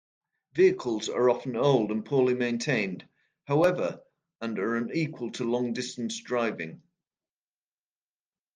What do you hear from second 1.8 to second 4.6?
and poorly maintained, however, and